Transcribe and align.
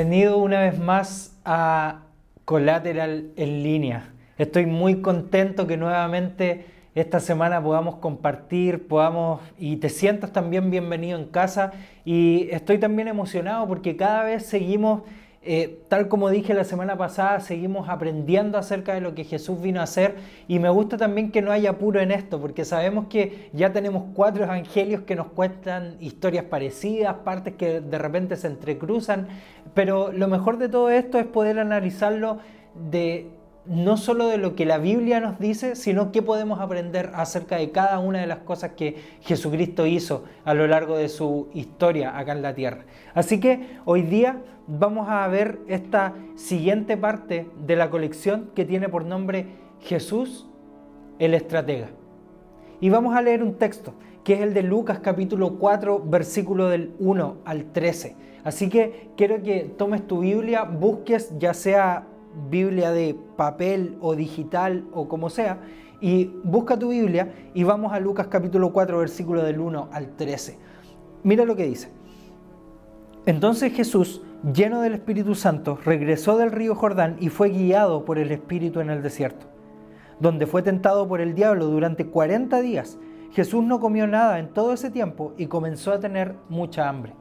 Bienvenido 0.00 0.38
una 0.38 0.60
vez 0.60 0.78
más 0.78 1.36
a 1.44 2.04
Collateral 2.46 3.32
en 3.36 3.62
línea. 3.62 4.14
Estoy 4.38 4.64
muy 4.64 5.02
contento 5.02 5.66
que 5.66 5.76
nuevamente 5.76 6.64
esta 6.94 7.20
semana 7.20 7.62
podamos 7.62 7.96
compartir, 7.96 8.88
podamos 8.88 9.42
y 9.58 9.76
te 9.76 9.90
sientas 9.90 10.32
también 10.32 10.70
bienvenido 10.70 11.18
en 11.18 11.26
casa 11.26 11.72
y 12.06 12.48
estoy 12.50 12.78
también 12.78 13.08
emocionado 13.08 13.68
porque 13.68 13.98
cada 13.98 14.24
vez 14.24 14.46
seguimos 14.46 15.02
eh, 15.42 15.82
tal 15.88 16.08
como 16.08 16.28
dije 16.28 16.52
la 16.52 16.64
semana 16.64 16.98
pasada, 16.98 17.40
seguimos 17.40 17.88
aprendiendo 17.88 18.58
acerca 18.58 18.92
de 18.92 19.00
lo 19.00 19.14
que 19.14 19.24
Jesús 19.24 19.62
vino 19.62 19.80
a 19.80 19.84
hacer 19.84 20.16
y 20.48 20.58
me 20.58 20.68
gusta 20.68 20.98
también 20.98 21.32
que 21.32 21.40
no 21.40 21.50
haya 21.50 21.70
apuro 21.70 21.98
en 22.00 22.10
esto, 22.10 22.38
porque 22.40 22.66
sabemos 22.66 23.06
que 23.08 23.48
ya 23.54 23.72
tenemos 23.72 24.04
cuatro 24.14 24.44
evangelios 24.44 25.02
que 25.02 25.16
nos 25.16 25.28
cuentan 25.28 25.96
historias 25.98 26.44
parecidas, 26.44 27.14
partes 27.24 27.54
que 27.54 27.80
de 27.80 27.98
repente 27.98 28.36
se 28.36 28.48
entrecruzan, 28.48 29.28
pero 29.72 30.12
lo 30.12 30.28
mejor 30.28 30.58
de 30.58 30.68
todo 30.68 30.90
esto 30.90 31.18
es 31.18 31.24
poder 31.24 31.58
analizarlo 31.58 32.38
de 32.74 33.39
no 33.70 33.96
solo 33.96 34.26
de 34.26 34.36
lo 34.36 34.56
que 34.56 34.66
la 34.66 34.78
Biblia 34.78 35.20
nos 35.20 35.38
dice, 35.38 35.76
sino 35.76 36.10
qué 36.10 36.22
podemos 36.22 36.58
aprender 36.58 37.12
acerca 37.14 37.54
de 37.54 37.70
cada 37.70 38.00
una 38.00 38.20
de 38.20 38.26
las 38.26 38.38
cosas 38.38 38.72
que 38.72 38.96
Jesucristo 39.20 39.86
hizo 39.86 40.24
a 40.44 40.54
lo 40.54 40.66
largo 40.66 40.96
de 40.96 41.08
su 41.08 41.46
historia 41.54 42.18
acá 42.18 42.32
en 42.32 42.42
la 42.42 42.52
tierra. 42.52 42.84
Así 43.14 43.38
que 43.38 43.78
hoy 43.84 44.02
día 44.02 44.42
vamos 44.66 45.08
a 45.08 45.24
ver 45.28 45.60
esta 45.68 46.14
siguiente 46.34 46.96
parte 46.96 47.48
de 47.64 47.76
la 47.76 47.90
colección 47.90 48.50
que 48.56 48.64
tiene 48.64 48.88
por 48.88 49.04
nombre 49.04 49.46
Jesús 49.82 50.48
el 51.20 51.34
estratega. 51.34 51.90
Y 52.80 52.90
vamos 52.90 53.14
a 53.14 53.22
leer 53.22 53.40
un 53.40 53.54
texto 53.54 53.94
que 54.24 54.34
es 54.34 54.40
el 54.40 54.52
de 54.52 54.64
Lucas 54.64 54.98
capítulo 54.98 55.60
4 55.60 56.02
versículo 56.06 56.68
del 56.68 56.92
1 56.98 57.36
al 57.44 57.66
13. 57.66 58.16
Así 58.42 58.68
que 58.68 59.10
quiero 59.16 59.44
que 59.44 59.72
tomes 59.78 60.04
tu 60.08 60.22
Biblia, 60.22 60.64
busques 60.64 61.32
ya 61.38 61.54
sea 61.54 62.08
Biblia 62.48 62.92
de 62.92 63.16
papel 63.36 63.96
o 64.00 64.14
digital 64.14 64.84
o 64.92 65.08
como 65.08 65.30
sea, 65.30 65.60
y 66.00 66.26
busca 66.44 66.78
tu 66.78 66.90
Biblia 66.90 67.32
y 67.54 67.64
vamos 67.64 67.92
a 67.92 68.00
Lucas 68.00 68.28
capítulo 68.28 68.72
4, 68.72 68.98
versículo 68.98 69.42
del 69.42 69.60
1 69.60 69.88
al 69.92 70.16
13. 70.16 70.58
Mira 71.22 71.44
lo 71.44 71.56
que 71.56 71.66
dice. 71.66 71.90
Entonces 73.26 73.72
Jesús, 73.74 74.22
lleno 74.54 74.80
del 74.80 74.94
Espíritu 74.94 75.34
Santo, 75.34 75.78
regresó 75.84 76.38
del 76.38 76.52
río 76.52 76.74
Jordán 76.74 77.16
y 77.20 77.28
fue 77.28 77.50
guiado 77.50 78.04
por 78.04 78.18
el 78.18 78.32
Espíritu 78.32 78.80
en 78.80 78.88
el 78.88 79.02
desierto, 79.02 79.46
donde 80.20 80.46
fue 80.46 80.62
tentado 80.62 81.06
por 81.06 81.20
el 81.20 81.34
diablo 81.34 81.66
durante 81.66 82.06
40 82.06 82.60
días. 82.62 82.98
Jesús 83.32 83.62
no 83.62 83.78
comió 83.78 84.06
nada 84.06 84.38
en 84.38 84.48
todo 84.48 84.72
ese 84.72 84.90
tiempo 84.90 85.34
y 85.36 85.46
comenzó 85.46 85.92
a 85.92 86.00
tener 86.00 86.34
mucha 86.48 86.88
hambre. 86.88 87.12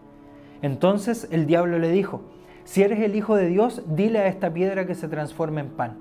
Entonces 0.61 1.27
el 1.31 1.45
diablo 1.45 1.79
le 1.79 1.91
dijo, 1.91 2.21
si 2.69 2.83
eres 2.83 2.99
el 2.99 3.15
Hijo 3.15 3.35
de 3.35 3.47
Dios, 3.47 3.81
dile 3.87 4.19
a 4.19 4.27
esta 4.27 4.53
piedra 4.53 4.85
que 4.85 4.93
se 4.93 5.07
transforme 5.07 5.61
en 5.61 5.69
pan. 5.69 5.97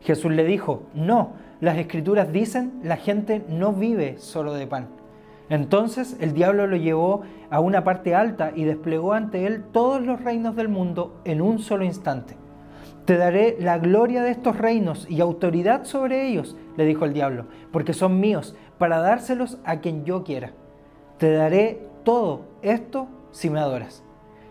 Jesús 0.00 0.32
le 0.32 0.44
dijo, 0.44 0.84
no, 0.94 1.34
las 1.60 1.76
escrituras 1.76 2.32
dicen, 2.32 2.80
la 2.82 2.96
gente 2.96 3.44
no 3.46 3.74
vive 3.74 4.16
solo 4.16 4.54
de 4.54 4.66
pan. 4.66 4.88
Entonces 5.50 6.16
el 6.18 6.32
diablo 6.32 6.66
lo 6.66 6.78
llevó 6.78 7.24
a 7.50 7.60
una 7.60 7.84
parte 7.84 8.14
alta 8.14 8.52
y 8.56 8.64
desplegó 8.64 9.12
ante 9.12 9.44
él 9.44 9.64
todos 9.70 10.00
los 10.00 10.24
reinos 10.24 10.56
del 10.56 10.68
mundo 10.68 11.20
en 11.26 11.42
un 11.42 11.58
solo 11.58 11.84
instante. 11.84 12.36
Te 13.04 13.18
daré 13.18 13.58
la 13.60 13.76
gloria 13.76 14.22
de 14.22 14.30
estos 14.30 14.56
reinos 14.56 15.06
y 15.10 15.20
autoridad 15.20 15.84
sobre 15.84 16.26
ellos, 16.26 16.56
le 16.78 16.86
dijo 16.86 17.04
el 17.04 17.12
diablo, 17.12 17.48
porque 17.70 17.92
son 17.92 18.18
míos, 18.18 18.56
para 18.78 19.00
dárselos 19.00 19.58
a 19.62 19.80
quien 19.80 20.06
yo 20.06 20.24
quiera. 20.24 20.52
Te 21.18 21.30
daré 21.32 21.86
todo 22.02 22.46
esto 22.62 23.08
si 23.30 23.50
me 23.50 23.60
adoras. 23.60 24.07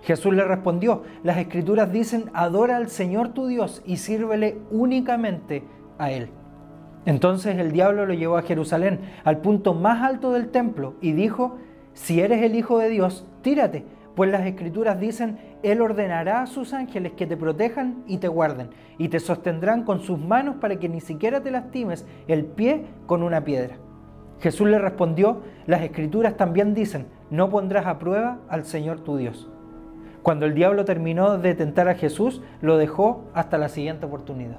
Jesús 0.07 0.33
le 0.33 0.45
respondió, 0.45 1.03
las 1.21 1.37
escrituras 1.37 1.91
dicen, 1.91 2.31
adora 2.33 2.77
al 2.77 2.87
Señor 2.87 3.33
tu 3.33 3.47
Dios 3.47 3.83
y 3.85 3.97
sírvele 3.97 4.57
únicamente 4.71 5.65
a 5.97 6.11
Él. 6.11 6.29
Entonces 7.05 7.57
el 7.57 7.73
diablo 7.73 8.05
lo 8.05 8.13
llevó 8.13 8.37
a 8.37 8.43
Jerusalén, 8.43 9.01
al 9.25 9.39
punto 9.39 9.73
más 9.73 10.01
alto 10.01 10.31
del 10.31 10.47
templo, 10.47 10.93
y 11.01 11.11
dijo, 11.11 11.57
si 11.91 12.21
eres 12.21 12.41
el 12.41 12.55
Hijo 12.55 12.79
de 12.79 12.87
Dios, 12.87 13.27
tírate, 13.41 13.83
pues 14.15 14.31
las 14.31 14.45
escrituras 14.45 14.97
dicen, 14.97 15.39
Él 15.61 15.81
ordenará 15.81 16.41
a 16.41 16.47
sus 16.47 16.71
ángeles 16.71 17.11
que 17.11 17.27
te 17.27 17.35
protejan 17.35 18.05
y 18.07 18.19
te 18.19 18.29
guarden, 18.29 18.69
y 18.97 19.09
te 19.09 19.19
sostendrán 19.19 19.83
con 19.83 19.99
sus 19.99 20.17
manos 20.17 20.55
para 20.61 20.79
que 20.79 20.87
ni 20.87 21.01
siquiera 21.01 21.43
te 21.43 21.51
lastimes 21.51 22.05
el 22.29 22.45
pie 22.45 22.85
con 23.07 23.23
una 23.23 23.43
piedra. 23.43 23.75
Jesús 24.39 24.69
le 24.69 24.79
respondió, 24.79 25.41
las 25.65 25.81
escrituras 25.81 26.37
también 26.37 26.73
dicen, 26.73 27.07
no 27.29 27.49
pondrás 27.49 27.87
a 27.87 27.99
prueba 27.99 28.39
al 28.47 28.63
Señor 28.63 29.01
tu 29.01 29.17
Dios. 29.17 29.49
Cuando 30.27 30.45
el 30.45 30.55
diablo 30.55 30.83
terminó 30.83 31.37
de 31.37 31.55
tentar 31.55 31.87
a 31.87 31.95
Jesús, 31.95 32.41
lo 32.59 32.75
dejó 32.75 33.23
hasta 33.33 33.57
la 33.57 33.69
siguiente 33.69 34.07
oportunidad. 34.07 34.57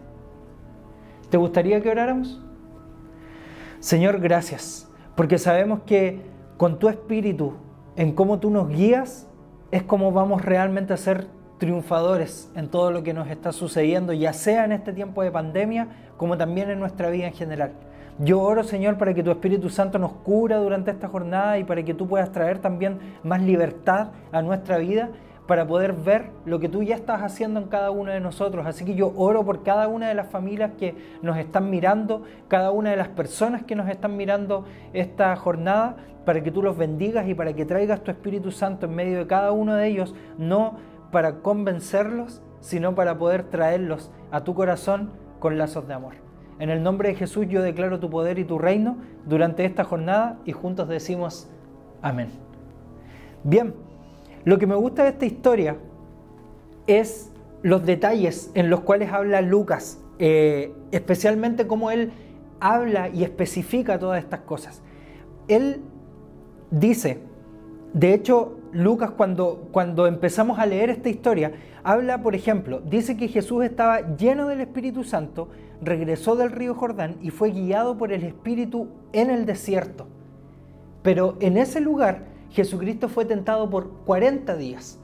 ¿Te 1.29 1.37
gustaría 1.37 1.83
que 1.83 1.91
oráramos? 1.91 2.43
Señor, 3.78 4.19
gracias, 4.19 4.91
porque 5.15 5.37
sabemos 5.37 5.81
que 5.84 6.23
con 6.57 6.78
tu 6.78 6.89
espíritu, 6.89 7.53
en 7.97 8.15
cómo 8.15 8.39
tú 8.39 8.49
nos 8.49 8.71
guías, 8.71 9.28
es 9.71 9.83
como 9.83 10.11
vamos 10.11 10.43
realmente 10.43 10.95
a 10.95 10.97
ser 10.97 11.27
triunfadores 11.59 12.51
en 12.55 12.69
todo 12.69 12.91
lo 12.91 13.03
que 13.03 13.12
nos 13.12 13.28
está 13.28 13.53
sucediendo, 13.53 14.15
ya 14.15 14.33
sea 14.33 14.65
en 14.65 14.73
este 14.73 14.95
tiempo 14.95 15.23
de 15.23 15.31
pandemia, 15.31 15.89
como 16.17 16.39
también 16.39 16.71
en 16.71 16.81
nuestra 16.81 17.11
vida 17.11 17.27
en 17.27 17.34
general. 17.34 17.73
Yo 18.21 18.41
oro, 18.41 18.65
Señor, 18.65 18.97
para 18.97 19.12
que 19.12 19.23
tu 19.23 19.31
Espíritu 19.31 19.69
Santo 19.69 19.99
nos 19.99 20.12
cura 20.12 20.57
durante 20.57 20.93
esta 20.93 21.09
jornada 21.09 21.59
y 21.59 21.65
para 21.65 21.83
que 21.83 21.93
tú 21.93 22.09
puedas 22.09 22.33
traer 22.33 22.59
también 22.59 22.99
más 23.23 23.43
libertad 23.43 24.12
a 24.33 24.41
nuestra 24.41 24.78
vida 24.78 25.11
para 25.48 25.66
poder 25.66 25.94
ver 25.94 26.26
lo 26.44 26.60
que 26.60 26.69
tú 26.69 26.82
ya 26.82 26.94
estás 26.94 27.22
haciendo 27.22 27.59
en 27.59 27.69
cada 27.69 27.91
uno 27.91 28.12
de 28.12 28.20
nosotros. 28.20 28.66
Así 28.66 28.84
que 28.84 28.94
yo 28.94 29.14
oro 29.16 29.47
por 29.47 29.62
cada 29.62 29.88
una 29.88 30.06
de 30.06 30.14
las 30.14 30.28
familias 30.28 30.72
que 30.78 30.94
nos 31.22 31.38
están 31.38 31.70
mirando, 31.70 32.22
cada 32.48 32.70
una 32.70 32.91
de 32.91 32.97
las 32.97 33.09
personas 33.09 33.62
que 33.62 33.75
nos 33.75 33.88
están 33.88 34.19
mirando 34.19 34.66
esta 34.92 35.34
jornada, 35.36 35.97
para 36.26 36.42
que 36.42 36.50
tú 36.50 36.62
los 36.62 36.76
bendigas 36.76 37.26
y 37.26 37.34
para 37.34 37.54
que 37.54 37.64
traigas 37.64 38.04
tu 38.04 38.10
Espíritu 38.10 38.50
Santo 38.50 38.84
en 38.84 38.94
medio 38.94 39.16
de 39.16 39.26
cada 39.26 39.50
uno 39.53 39.75
de 39.75 39.86
ellos, 39.88 40.14
no 40.36 40.76
para 41.10 41.36
convencerlos, 41.36 42.42
sino 42.60 42.94
para 42.94 43.16
poder 43.16 43.44
traerlos 43.44 44.12
a 44.30 44.44
tu 44.44 44.53
corazón 44.53 45.12
con 45.38 45.56
lazos 45.56 45.88
de 45.88 45.94
amor. 45.94 46.12
En 46.59 46.69
el 46.69 46.82
nombre 46.82 47.09
de 47.09 47.15
Jesús 47.15 47.47
yo 47.48 47.62
declaro 47.62 48.00
tu 48.00 48.10
poder 48.10 48.38
y 48.38 48.44
tu 48.44 48.59
reino 48.59 48.98
durante 49.25 49.65
esta 49.65 49.84
jornada 49.84 50.36
y 50.44 50.53
juntos 50.53 50.88
decimos 50.88 51.48
amén. 52.03 52.28
Bien. 53.44 53.88
Lo 54.44 54.59
que 54.59 54.66
me 54.66 54.75
gusta 54.75 55.04
de 55.04 55.10
esta 55.10 55.26
historia 55.26 55.76
es 56.87 57.31
los 57.62 57.84
detalles 57.84 58.50
en 58.54 58.71
los 58.71 58.81
cuales 58.81 59.12
habla 59.12 59.41
Lucas, 59.41 60.00
eh, 60.19 60.72
especialmente 60.91 61.66
cómo 61.66 61.91
él 61.91 62.12
habla 62.60 63.09
y 63.09 63.25
especifica 63.25 63.98
todas 63.98 64.22
estas 64.22 64.41
cosas. 64.41 64.82
Él 65.48 65.82
dice, 66.71 67.19
de 67.93 68.15
hecho, 68.15 68.59
Lucas 68.72 69.12
cuando, 69.12 69.69
cuando 69.72 70.06
empezamos 70.06 70.59
a 70.59 70.66
leer 70.66 70.91
esta 70.91 71.09
historia, 71.09 71.53
habla, 71.82 72.22
por 72.22 72.34
ejemplo, 72.34 72.81
dice 72.81 73.16
que 73.16 73.28
Jesús 73.28 73.65
estaba 73.65 74.16
lleno 74.16 74.48
del 74.48 74.60
Espíritu 74.60 75.04
Santo, 75.04 75.48
regresó 75.81 76.37
del 76.37 76.53
río 76.53 76.75
Jordán 76.75 77.16
y 77.22 77.31
fue 77.31 77.50
guiado 77.50 77.97
por 77.97 78.12
el 78.12 78.25
Espíritu 78.25 78.88
en 79.12 79.31
el 79.31 79.47
desierto. 79.47 80.06
Pero 81.03 81.37
en 81.41 81.56
ese 81.56 81.81
lugar 81.81 82.28
Jesucristo 82.50 83.09
fue 83.09 83.25
tentado 83.25 83.69
por 83.70 83.91
40 84.04 84.56
días. 84.56 84.98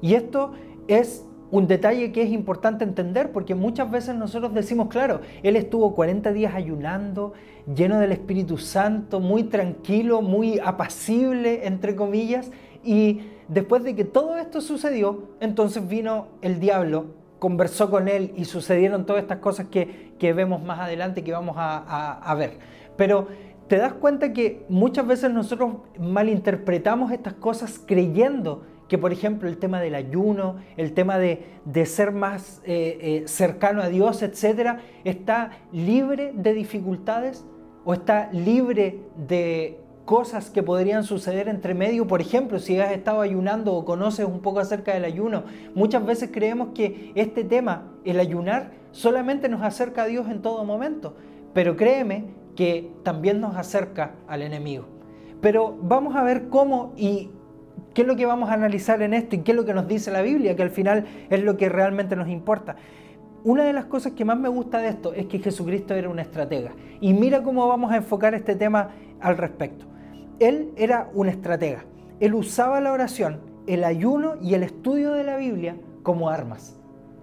Y 0.00 0.14
esto 0.14 0.52
es 0.88 1.24
un 1.52 1.66
detalle 1.66 2.12
que 2.12 2.22
es 2.22 2.30
importante 2.30 2.82
entender 2.82 3.30
porque 3.30 3.54
muchas 3.54 3.90
veces 3.90 4.14
nosotros 4.14 4.54
decimos, 4.54 4.88
claro, 4.88 5.20
Él 5.42 5.54
estuvo 5.54 5.94
40 5.94 6.32
días 6.32 6.54
ayunando, 6.54 7.34
lleno 7.72 7.98
del 7.98 8.12
Espíritu 8.12 8.56
Santo, 8.56 9.20
muy 9.20 9.44
tranquilo, 9.44 10.22
muy 10.22 10.58
apacible, 10.58 11.66
entre 11.66 11.94
comillas, 11.94 12.50
y 12.82 13.20
después 13.48 13.84
de 13.84 13.94
que 13.94 14.04
todo 14.04 14.38
esto 14.38 14.62
sucedió, 14.62 15.28
entonces 15.40 15.86
vino 15.86 16.28
el 16.40 16.58
diablo, 16.58 17.08
conversó 17.38 17.90
con 17.90 18.08
Él 18.08 18.32
y 18.34 18.46
sucedieron 18.46 19.04
todas 19.04 19.22
estas 19.22 19.38
cosas 19.38 19.66
que, 19.66 20.10
vemos 20.32 20.62
más 20.62 20.80
adelante, 20.80 21.22
que 21.22 21.32
vamos 21.32 21.56
a, 21.58 22.18
a 22.18 22.34
ver. 22.34 22.58
Pero 22.96 23.26
te 23.72 23.78
das 23.78 23.94
cuenta 23.94 24.34
que 24.34 24.66
muchas 24.68 25.06
veces 25.06 25.30
nosotros 25.30 25.76
malinterpretamos 25.98 27.10
estas 27.10 27.32
cosas 27.32 27.80
creyendo 27.86 28.64
que, 28.86 28.98
por 28.98 29.14
ejemplo, 29.14 29.48
el 29.48 29.56
tema 29.56 29.80
del 29.80 29.94
ayuno, 29.94 30.56
el 30.76 30.92
tema 30.92 31.16
de, 31.16 31.46
ser 31.86 32.12
más 32.12 32.60
eh, 32.66 32.98
eh, 33.00 33.22
cercano 33.24 33.80
a 33.80 33.88
Dios, 33.88 34.20
etcétera, 34.20 34.80
está 35.04 35.52
libre 35.72 36.34
de 36.34 36.52
dificultades 36.52 37.46
o 37.86 37.94
está 37.94 38.28
libre 38.30 39.00
de 39.16 39.80
cosas 40.04 40.50
que 40.50 40.62
podrían 40.62 41.02
suceder 41.02 41.48
entre 41.48 41.72
medio. 41.72 42.06
Por 42.06 42.20
ejemplo, 42.20 42.58
si 42.58 42.78
has 42.78 42.92
estado 42.92 43.22
ayunando 43.22 43.72
o 43.72 43.86
conoces 43.86 44.26
un 44.26 44.40
poco 44.40 44.60
acerca 44.60 44.92
del 44.92 45.06
ayuno, 45.06 45.44
muchas 45.74 46.04
veces 46.04 46.28
creemos 46.30 46.74
que 46.74 47.10
este 47.14 47.42
tema, 47.42 47.90
el 48.04 48.20
ayunar, 48.20 48.72
solamente 48.90 49.48
nos 49.48 49.62
acerca 49.62 50.02
a 50.02 50.06
Dios 50.08 50.28
en 50.28 50.42
todo 50.42 50.62
momento. 50.66 51.16
Pero 51.54 51.74
créeme 51.74 52.41
que 52.56 52.92
también 53.02 53.40
nos 53.40 53.56
acerca 53.56 54.14
al 54.28 54.42
enemigo. 54.42 54.86
Pero 55.40 55.76
vamos 55.82 56.16
a 56.16 56.22
ver 56.22 56.48
cómo 56.48 56.92
y 56.96 57.30
¿Qué 57.94 58.02
es 58.02 58.08
lo 58.08 58.16
que 58.16 58.24
vamos 58.24 58.48
a 58.48 58.54
analizar 58.54 59.02
en 59.02 59.12
esto 59.12 59.36
y 59.36 59.40
qué 59.40 59.52
es 59.52 59.56
lo 59.56 59.66
que 59.66 59.74
nos 59.74 59.86
dice 59.86 60.10
la 60.10 60.22
Biblia? 60.22 60.56
Que 60.56 60.62
al 60.62 60.70
final 60.70 61.04
es 61.28 61.42
lo 61.42 61.58
que 61.58 61.68
realmente 61.68 62.16
nos 62.16 62.28
importa. 62.28 62.76
Una 63.44 63.64
de 63.64 63.72
las 63.72 63.84
cosas 63.86 64.12
que 64.12 64.24
más 64.24 64.38
me 64.38 64.48
gusta 64.48 64.78
de 64.78 64.88
esto 64.88 65.12
es 65.12 65.26
que 65.26 65.40
Jesucristo 65.40 65.94
era 65.94 66.08
un 66.08 66.18
estratega. 66.18 66.72
Y 67.00 67.12
mira 67.12 67.42
cómo 67.42 67.66
vamos 67.68 67.92
a 67.92 67.96
enfocar 67.96 68.34
este 68.34 68.54
tema 68.54 68.90
al 69.20 69.36
respecto. 69.36 69.84
Él 70.38 70.72
era 70.76 71.10
un 71.12 71.28
estratega. 71.28 71.84
Él 72.20 72.34
usaba 72.34 72.80
la 72.80 72.92
oración, 72.92 73.40
el 73.66 73.84
ayuno 73.84 74.36
y 74.40 74.54
el 74.54 74.62
estudio 74.62 75.12
de 75.12 75.24
la 75.24 75.36
Biblia 75.36 75.76
como 76.02 76.30
armas. 76.30 76.80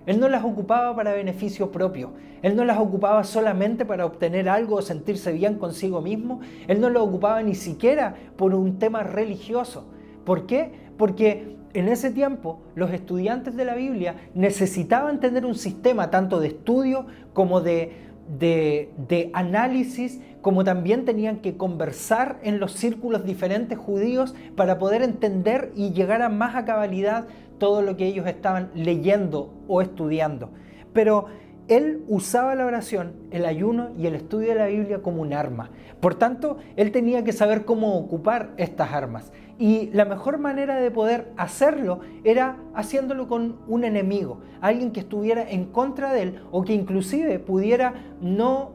Él 0.09 0.19
no 0.19 0.27
las 0.27 0.44
ocupaba 0.44 0.95
para 0.95 1.13
beneficio 1.13 1.71
propio. 1.71 2.13
Él 2.41 2.56
no 2.56 2.65
las 2.65 2.79
ocupaba 2.79 3.23
solamente 3.23 3.85
para 3.85 4.07
obtener 4.07 4.50
algo 4.50 4.77
o 4.77 4.81
sentirse 4.81 5.31
bien 5.31 5.59
consigo 5.59 6.01
mismo. 6.01 6.39
Él 6.67 6.81
no 6.81 6.89
lo 6.89 7.03
ocupaba 7.03 7.44
ni 7.44 7.53
siquiera 7.53 8.15
por 8.35 8.56
un 8.56 8.79
tema 8.79 9.03
religioso. 9.03 9.85
¿Por 10.25 10.47
qué? 10.47 10.71
Porque 10.97 11.57
en 11.75 11.89
ese 11.89 12.09
tiempo 12.09 12.59
los 12.73 12.89
estudiantes 12.89 13.56
de 13.56 13.65
la 13.65 13.75
Biblia 13.75 14.15
necesitaban 14.33 15.19
tener 15.19 15.45
un 15.45 15.53
sistema 15.53 16.09
tanto 16.09 16.39
de 16.39 16.47
estudio 16.47 17.05
como 17.33 17.62
de, 17.62 17.94
de, 18.39 19.29
análisis, 19.33 20.21
como 20.41 20.63
también 20.63 21.05
tenían 21.05 21.38
que 21.38 21.55
conversar 21.55 22.39
en 22.41 22.59
los 22.59 22.73
círculos 22.73 23.25
diferentes 23.25 23.77
judíos 23.77 24.33
para 24.55 24.79
poder 24.79 25.03
entender 25.03 25.71
y 25.75 25.91
llegar 25.91 26.23
a 26.23 26.29
más 26.29 26.55
a 26.55 26.65
cabalidad 26.65 27.27
todo 27.59 27.81
lo 27.81 27.95
que 27.95 28.07
ellos 28.07 28.25
estaban 28.25 28.71
leyendo 28.73 29.53
o 29.67 29.81
estudiando. 29.81 30.50
Pero 30.94 31.27
él 31.67 32.03
usaba 32.07 32.56
la 32.56 32.65
oración, 32.65 33.13
el 33.29 33.45
ayuno 33.45 33.89
y 33.95 34.07
el 34.07 34.15
estudio 34.15 34.50
de 34.50 34.56
la 34.56 34.65
Biblia 34.65 35.03
como 35.03 35.21
un 35.21 35.33
arma. 35.33 35.69
Por 36.00 36.15
tanto, 36.15 36.57
él 36.75 36.91
tenía 36.91 37.23
que 37.23 37.31
saber 37.31 37.63
cómo 37.63 37.95
ocupar 37.95 38.53
estas 38.57 38.91
armas. 38.91 39.31
Y 39.59 39.89
la 39.91 40.06
mejor 40.06 40.39
manera 40.39 40.77
de 40.77 40.89
poder 40.89 41.31
hacerlo 41.38 42.00
era 42.23 42.57
haciéndolo 42.73 43.27
con 43.27 43.59
un 43.67 43.83
enemigo, 43.83 44.39
alguien 44.62 44.91
que 44.91 45.01
estuviera 45.01 45.47
en 45.47 45.65
contra 45.65 46.13
de 46.13 46.21
él 46.23 46.41
o 46.51 46.63
que 46.63 46.73
inclusive 46.73 47.38
pudiera 47.39 47.94
no 48.21 48.71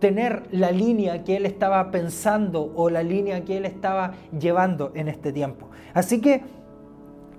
tener 0.00 0.42
la 0.50 0.70
línea 0.70 1.24
que 1.24 1.36
él 1.36 1.46
estaba 1.46 1.90
pensando 1.90 2.72
o 2.74 2.90
la 2.90 3.02
línea 3.02 3.44
que 3.44 3.56
él 3.56 3.64
estaba 3.64 4.12
llevando 4.38 4.92
en 4.94 5.08
este 5.08 5.32
tiempo. 5.32 5.70
Así 5.94 6.20
que 6.20 6.42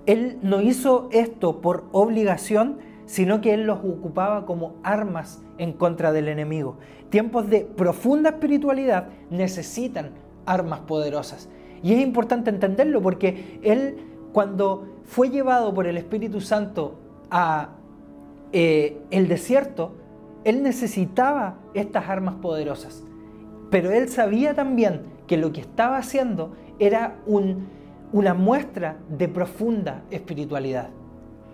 él 0.06 0.38
no 0.42 0.60
hizo 0.60 1.08
esto 1.12 1.60
por 1.60 1.84
obligación, 1.92 2.78
sino 3.06 3.40
que 3.40 3.54
él 3.54 3.64
los 3.64 3.78
ocupaba 3.78 4.46
como 4.46 4.76
armas 4.82 5.42
en 5.58 5.72
contra 5.72 6.12
del 6.12 6.28
enemigo. 6.28 6.76
Tiempos 7.10 7.48
de 7.50 7.60
profunda 7.60 8.30
espiritualidad 8.30 9.08
necesitan 9.30 10.10
armas 10.44 10.80
poderosas. 10.80 11.48
Y 11.82 11.92
es 11.92 12.00
importante 12.00 12.50
entenderlo 12.50 13.02
porque 13.02 13.60
él 13.62 13.96
cuando 14.32 14.86
fue 15.04 15.30
llevado 15.30 15.72
por 15.72 15.86
el 15.86 15.96
Espíritu 15.96 16.40
Santo 16.40 16.98
a 17.30 17.70
eh, 18.52 18.98
el 19.10 19.28
desierto, 19.28 19.94
él 20.44 20.62
necesitaba 20.62 21.58
estas 21.74 22.08
armas 22.08 22.34
poderosas. 22.36 23.02
Pero 23.70 23.90
él 23.90 24.08
sabía 24.08 24.54
también 24.54 25.02
que 25.26 25.36
lo 25.36 25.52
que 25.52 25.60
estaba 25.60 25.96
haciendo 25.96 26.52
era 26.78 27.16
una 28.12 28.34
muestra 28.34 28.96
de 29.08 29.28
profunda 29.28 30.02
espiritualidad. 30.10 30.88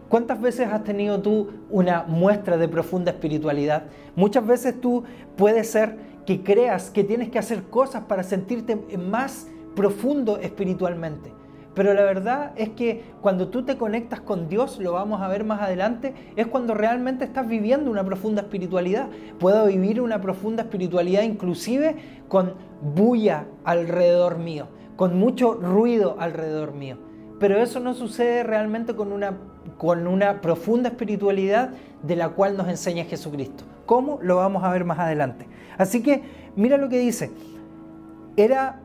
¿Cuántas 0.08 0.40
veces 0.40 0.68
has 0.68 0.84
tenido 0.84 1.22
tú 1.22 1.48
una 1.70 2.04
muestra 2.06 2.58
de 2.58 2.68
profunda 2.68 3.12
espiritualidad? 3.12 3.84
Muchas 4.14 4.46
veces 4.46 4.80
tú 4.80 5.04
puedes 5.36 5.70
ser 5.70 5.96
que 6.26 6.42
creas 6.42 6.90
que 6.90 7.02
tienes 7.02 7.30
que 7.30 7.38
hacer 7.38 7.62
cosas 7.64 8.04
para 8.04 8.22
sentirte 8.22 8.76
más 8.96 9.48
profundo 9.74 10.36
espiritualmente. 10.38 11.32
Pero 11.74 11.94
la 11.94 12.02
verdad 12.02 12.52
es 12.56 12.68
que 12.70 13.02
cuando 13.22 13.48
tú 13.48 13.64
te 13.64 13.78
conectas 13.78 14.20
con 14.20 14.48
Dios, 14.48 14.78
lo 14.78 14.92
vamos 14.92 15.22
a 15.22 15.28
ver 15.28 15.44
más 15.44 15.62
adelante, 15.62 16.14
es 16.36 16.46
cuando 16.46 16.74
realmente 16.74 17.24
estás 17.24 17.48
viviendo 17.48 17.90
una 17.90 18.04
profunda 18.04 18.42
espiritualidad. 18.42 19.08
Puedo 19.38 19.66
vivir 19.66 20.00
una 20.00 20.20
profunda 20.20 20.64
espiritualidad 20.64 21.22
inclusive 21.22 21.96
con 22.28 22.54
bulla 22.94 23.46
alrededor 23.64 24.38
mío, 24.38 24.68
con 24.96 25.18
mucho 25.18 25.54
ruido 25.54 26.16
alrededor 26.18 26.72
mío. 26.72 26.98
Pero 27.38 27.56
eso 27.58 27.80
no 27.80 27.94
sucede 27.94 28.42
realmente 28.42 28.94
con 28.94 29.12
una 29.12 29.38
con 29.78 30.06
una 30.06 30.40
profunda 30.40 30.90
espiritualidad 30.90 31.70
de 32.02 32.16
la 32.16 32.30
cual 32.30 32.56
nos 32.56 32.68
enseña 32.68 33.04
Jesucristo. 33.04 33.64
¿Cómo? 33.86 34.18
Lo 34.22 34.36
vamos 34.36 34.64
a 34.64 34.70
ver 34.70 34.84
más 34.84 34.98
adelante. 34.98 35.46
Así 35.78 36.02
que 36.02 36.22
mira 36.56 36.76
lo 36.76 36.88
que 36.88 36.98
dice. 36.98 37.30
Era 38.36 38.80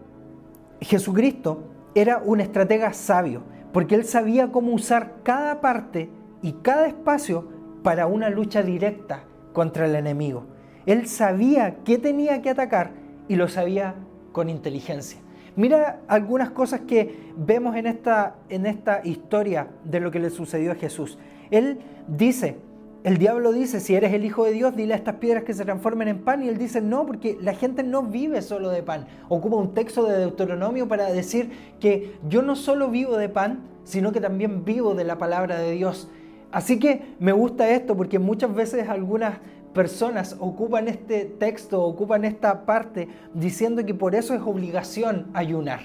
Jesucristo 0.81 1.63
era 1.95 2.21
un 2.23 2.41
estratega 2.41 2.93
sabio, 2.93 3.41
porque 3.73 3.95
él 3.95 4.05
sabía 4.05 4.51
cómo 4.51 4.73
usar 4.73 5.15
cada 5.23 5.61
parte 5.61 6.09
y 6.43 6.53
cada 6.53 6.87
espacio 6.87 7.47
para 7.81 8.05
una 8.05 8.29
lucha 8.29 8.61
directa 8.61 9.23
contra 9.53 9.85
el 9.85 9.95
enemigo. 9.95 10.45
Él 10.85 11.07
sabía 11.07 11.77
qué 11.83 11.97
tenía 11.97 12.41
que 12.41 12.51
atacar 12.51 12.91
y 13.27 13.35
lo 13.35 13.47
sabía 13.47 13.95
con 14.31 14.49
inteligencia. 14.49 15.19
Mira 15.57 16.01
algunas 16.07 16.51
cosas 16.51 16.81
que 16.81 17.33
vemos 17.35 17.75
en 17.75 17.87
esta, 17.87 18.35
en 18.47 18.67
esta 18.67 19.01
historia 19.03 19.67
de 19.83 19.99
lo 19.99 20.11
que 20.11 20.19
le 20.19 20.29
sucedió 20.29 20.71
a 20.71 20.75
Jesús. 20.75 21.17
Él 21.49 21.79
dice, 22.07 22.57
el 23.03 23.17
diablo 23.17 23.51
dice, 23.51 23.79
si 23.79 23.95
eres 23.95 24.13
el 24.13 24.23
Hijo 24.23 24.43
de 24.43 24.51
Dios, 24.51 24.75
dile 24.75 24.93
a 24.93 24.97
estas 24.97 25.15
piedras 25.15 25.43
que 25.43 25.55
se 25.55 25.65
transformen 25.65 26.09
en 26.09 26.19
pan. 26.19 26.43
Y 26.43 26.47
él 26.47 26.59
dice, 26.59 26.79
no, 26.79 27.07
porque 27.07 27.39
la 27.41 27.55
gente 27.55 27.81
no 27.81 28.03
vive 28.03 28.43
solo 28.43 28.69
de 28.69 28.83
pan. 28.83 29.07
Ocupa 29.29 29.55
un 29.55 29.73
texto 29.73 30.05
de 30.05 30.19
Deuteronomio 30.19 30.87
para 30.87 31.11
decir 31.11 31.49
que 31.79 32.17
yo 32.29 32.43
no 32.43 32.55
solo 32.55 32.89
vivo 32.89 33.17
de 33.17 33.27
pan, 33.27 33.63
sino 33.83 34.11
que 34.11 34.21
también 34.21 34.63
vivo 34.63 34.93
de 34.93 35.05
la 35.05 35.17
palabra 35.17 35.57
de 35.57 35.71
Dios. 35.71 36.07
Así 36.51 36.77
que 36.77 37.15
me 37.19 37.31
gusta 37.31 37.67
esto 37.71 37.97
porque 37.97 38.19
muchas 38.19 38.53
veces 38.53 38.87
algunas 38.89 39.39
personas 39.73 40.35
ocupan 40.39 40.87
este 40.87 41.25
texto, 41.25 41.83
ocupan 41.83 42.25
esta 42.25 42.65
parte 42.65 43.07
diciendo 43.33 43.85
que 43.85 43.93
por 43.93 44.15
eso 44.15 44.33
es 44.33 44.41
obligación 44.41 45.27
ayunar. 45.33 45.81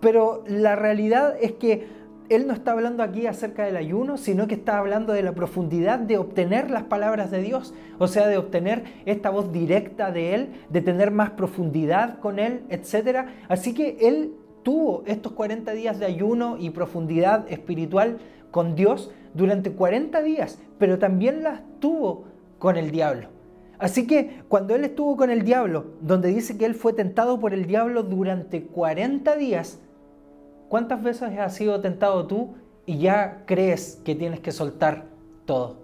Pero 0.00 0.44
la 0.46 0.76
realidad 0.76 1.36
es 1.40 1.52
que 1.52 2.00
él 2.30 2.46
no 2.46 2.54
está 2.54 2.70
hablando 2.70 3.02
aquí 3.02 3.26
acerca 3.26 3.64
del 3.64 3.76
ayuno, 3.76 4.16
sino 4.16 4.46
que 4.46 4.54
está 4.54 4.78
hablando 4.78 5.12
de 5.12 5.22
la 5.24 5.34
profundidad 5.34 5.98
de 5.98 6.16
obtener 6.16 6.70
las 6.70 6.84
palabras 6.84 7.32
de 7.32 7.42
Dios, 7.42 7.74
o 7.98 8.06
sea, 8.06 8.28
de 8.28 8.38
obtener 8.38 8.84
esta 9.04 9.30
voz 9.30 9.52
directa 9.52 10.12
de 10.12 10.34
Él, 10.34 10.48
de 10.68 10.80
tener 10.80 11.10
más 11.10 11.30
profundidad 11.30 12.20
con 12.20 12.38
Él, 12.38 12.62
etc. 12.68 13.26
Así 13.48 13.74
que 13.74 13.96
Él 14.00 14.32
tuvo 14.62 15.02
estos 15.06 15.32
40 15.32 15.72
días 15.72 15.98
de 15.98 16.06
ayuno 16.06 16.56
y 16.56 16.70
profundidad 16.70 17.50
espiritual 17.50 18.18
con 18.52 18.76
Dios 18.76 19.10
durante 19.34 19.72
40 19.72 20.22
días, 20.22 20.60
pero 20.78 21.00
también 21.00 21.42
las 21.42 21.62
tuvo 21.80 22.26
con 22.60 22.76
el 22.76 22.92
diablo. 22.92 23.28
Así 23.80 24.06
que 24.06 24.42
cuando 24.46 24.76
él 24.76 24.84
estuvo 24.84 25.16
con 25.16 25.30
el 25.30 25.42
diablo, 25.42 25.86
donde 26.02 26.28
dice 26.28 26.56
que 26.56 26.66
él 26.66 26.74
fue 26.74 26.92
tentado 26.92 27.40
por 27.40 27.54
el 27.54 27.66
diablo 27.66 28.04
durante 28.04 28.62
40 28.62 29.34
días, 29.36 29.80
¿cuántas 30.68 31.02
veces 31.02 31.36
has 31.36 31.54
sido 31.54 31.80
tentado 31.80 32.26
tú 32.26 32.54
y 32.84 32.98
ya 32.98 33.44
crees 33.46 34.00
que 34.04 34.14
tienes 34.14 34.38
que 34.40 34.52
soltar 34.52 35.06
todo? 35.46 35.78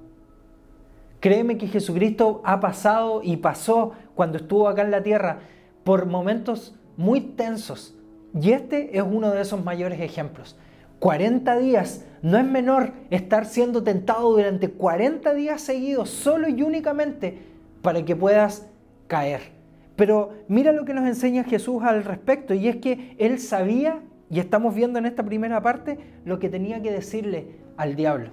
Créeme 1.21 1.57
que 1.57 1.67
Jesucristo 1.67 2.43
ha 2.45 2.61
pasado 2.61 3.23
y 3.23 3.39
pasó 3.39 3.93
cuando 4.15 4.37
estuvo 4.37 4.69
acá 4.69 4.83
en 4.83 4.91
la 4.91 5.03
tierra 5.03 5.39
por 5.83 6.05
momentos 6.05 6.77
muy 6.99 7.23
tensos. 7.23 7.97
Y 8.39 8.53
este 8.53 8.99
es 8.99 9.03
uno 9.03 9.31
de 9.31 9.41
esos 9.41 9.65
mayores 9.65 10.01
ejemplos. 10.01 10.57
40 11.07 11.59
días, 11.59 12.05
no 12.21 12.37
es 12.37 12.45
menor 12.45 12.91
estar 13.11 13.47
siendo 13.47 13.85
tentado 13.85 14.29
durante 14.33 14.71
40 14.71 15.35
días 15.35 15.63
seguidos, 15.63 16.11
solo 16.11 16.49
y 16.49 16.63
únicamente 16.63 17.39
para 17.81 18.05
que 18.05 18.17
puedas 18.17 18.67
caer. 19.07 19.53
Pero 19.95 20.33
mira 20.49 20.73
lo 20.73 20.85
que 20.85 20.95
nos 20.95 21.07
enseña 21.07 21.45
Jesús 21.45 21.85
al 21.85 22.03
respecto, 22.03 22.55
y 22.55 22.67
es 22.67 22.79
que 22.79 23.15
él 23.21 23.39
sabía, 23.39 24.01
y 24.31 24.41
estamos 24.41 24.75
viendo 24.75 24.99
en 24.99 25.07
esta 25.07 25.23
primera 25.23 25.63
parte, 25.63 25.97
lo 26.25 26.41
que 26.41 26.49
tenía 26.49 26.83
que 26.83 26.91
decirle 26.91 27.53
al 27.77 27.95
diablo. 27.95 28.31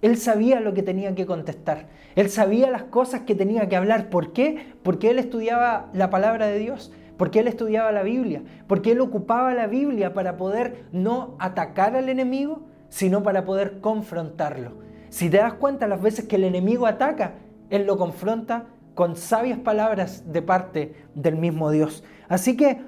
Él 0.00 0.16
sabía 0.16 0.60
lo 0.60 0.72
que 0.72 0.82
tenía 0.82 1.14
que 1.14 1.26
contestar. 1.26 1.88
Él 2.16 2.30
sabía 2.30 2.70
las 2.70 2.84
cosas 2.84 3.20
que 3.26 3.34
tenía 3.34 3.68
que 3.68 3.76
hablar. 3.76 4.08
¿Por 4.08 4.32
qué? 4.32 4.72
Porque 4.82 5.10
él 5.10 5.18
estudiaba 5.18 5.90
la 5.92 6.08
palabra 6.08 6.46
de 6.46 6.58
Dios. 6.58 6.90
Porque 7.16 7.40
él 7.40 7.48
estudiaba 7.48 7.92
la 7.92 8.02
Biblia. 8.02 8.42
Porque 8.66 8.92
él 8.92 9.00
ocupaba 9.00 9.54
la 9.54 9.66
Biblia 9.66 10.14
para 10.14 10.36
poder 10.36 10.86
no 10.92 11.36
atacar 11.38 11.96
al 11.96 12.08
enemigo, 12.08 12.62
sino 12.88 13.22
para 13.22 13.44
poder 13.44 13.80
confrontarlo. 13.80 14.72
Si 15.10 15.30
te 15.30 15.36
das 15.36 15.54
cuenta, 15.54 15.86
las 15.86 16.02
veces 16.02 16.26
que 16.26 16.36
el 16.36 16.44
enemigo 16.44 16.86
ataca, 16.86 17.34
él 17.70 17.86
lo 17.86 17.96
confronta 17.96 18.66
con 18.94 19.16
sabias 19.16 19.58
palabras 19.58 20.32
de 20.32 20.42
parte 20.42 20.94
del 21.14 21.36
mismo 21.36 21.70
Dios. 21.70 22.04
Así 22.28 22.56
que, 22.56 22.80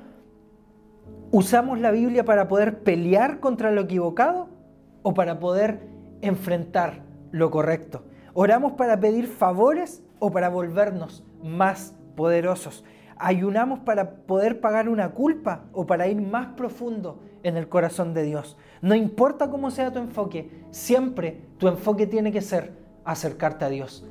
¿usamos 1.31 1.81
la 1.81 1.91
Biblia 1.91 2.25
para 2.25 2.49
poder 2.49 2.81
pelear 2.81 3.41
contra 3.41 3.71
lo 3.71 3.83
equivocado 3.83 4.49
o 5.03 5.15
para 5.15 5.39
poder 5.39 5.81
enfrentar 6.21 7.03
lo 7.33 7.51
correcto? 7.51 8.05
¿Oramos 8.35 8.73
para 8.73 9.01
pedir 9.01 9.27
favores 9.27 10.03
o 10.19 10.31
para 10.31 10.49
volvernos 10.49 11.25
más 11.43 11.95
poderosos? 12.17 12.85
¿Ayunamos 13.17 13.81
para 13.81 14.11
poder 14.27 14.61
pagar 14.61 14.89
una 14.89 15.11
culpa 15.11 15.65
o 15.73 15.87
para 15.87 16.07
ir 16.09 16.21
más 16.21 16.49
profundo 16.49 17.21
en 17.47 17.57
el 17.57 17.69
corazón 17.69 18.13
de 18.13 18.25
Dios. 18.25 18.57
No 18.83 18.97
importa 18.97 19.51
cómo 19.51 19.71
sea 19.71 19.93
tu 19.93 20.01
enfoque, 20.01 20.51
siempre 20.73 21.43
tu 21.59 21.69
enfoque 21.69 22.09
tiene 22.09 22.33
que 22.33 22.41
ser 22.41 22.73
acercarte 23.05 23.65
a 23.65 23.69
Dios. 23.69 24.05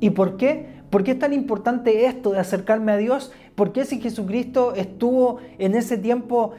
¿Y 0.00 0.10
por 0.10 0.36
qué? 0.36 0.82
¿Por 0.90 1.04
qué 1.04 1.12
es 1.12 1.18
tan 1.20 1.32
importante 1.32 2.06
esto 2.06 2.32
de 2.32 2.40
acercarme 2.40 2.90
a 2.90 2.96
Dios? 2.96 3.30
¿Por 3.54 3.72
qué 3.72 3.84
si 3.84 4.00
Jesucristo 4.00 4.74
estuvo 4.74 5.38
en 5.58 5.76
ese 5.76 5.98
tiempo 5.98 6.54